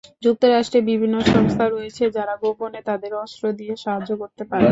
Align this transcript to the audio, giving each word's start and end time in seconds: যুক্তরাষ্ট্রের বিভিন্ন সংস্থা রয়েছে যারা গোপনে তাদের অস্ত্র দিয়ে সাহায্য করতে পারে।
যুক্তরাষ্ট্রের 0.23 0.87
বিভিন্ন 0.89 1.15
সংস্থা 1.27 1.65
রয়েছে 1.67 2.03
যারা 2.17 2.33
গোপনে 2.43 2.79
তাদের 2.89 3.11
অস্ত্র 3.23 3.43
দিয়ে 3.59 3.73
সাহায্য 3.83 4.11
করতে 4.21 4.43
পারে। 4.43 4.59